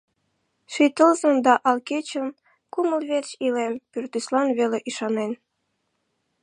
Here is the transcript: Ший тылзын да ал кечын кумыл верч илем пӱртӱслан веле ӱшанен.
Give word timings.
Ший 0.71 0.91
тылзын 0.97 1.35
да 1.45 1.53
ал 1.69 1.77
кечын 1.89 2.27
кумыл 2.73 3.01
верч 3.09 3.29
илем 3.45 3.73
пӱртӱслан 3.91 4.47
веле 4.57 4.77
ӱшанен. 4.89 5.31